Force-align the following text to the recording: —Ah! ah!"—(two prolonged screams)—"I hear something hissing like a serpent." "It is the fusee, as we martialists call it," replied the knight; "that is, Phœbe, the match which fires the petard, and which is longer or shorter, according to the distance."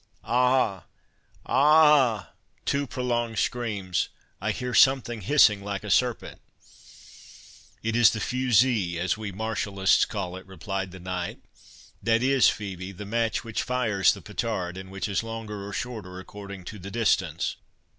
—Ah! 0.23 0.85
ah!"—(two 1.45 2.87
prolonged 2.87 3.37
screams)—"I 3.37 4.49
hear 4.49 4.73
something 4.73 5.21
hissing 5.21 5.63
like 5.63 5.83
a 5.83 5.91
serpent." 5.91 6.41
"It 7.83 7.95
is 7.95 8.09
the 8.09 8.19
fusee, 8.19 8.97
as 8.97 9.15
we 9.15 9.31
martialists 9.31 10.07
call 10.07 10.35
it," 10.37 10.45
replied 10.47 10.89
the 10.89 10.99
knight; 10.99 11.41
"that 12.01 12.23
is, 12.23 12.47
Phœbe, 12.47 12.97
the 12.97 13.05
match 13.05 13.43
which 13.43 13.61
fires 13.61 14.11
the 14.15 14.23
petard, 14.23 14.75
and 14.75 14.89
which 14.89 15.07
is 15.07 15.21
longer 15.21 15.67
or 15.67 15.71
shorter, 15.71 16.19
according 16.19 16.63
to 16.63 16.79
the 16.79 16.89
distance." 16.89 17.57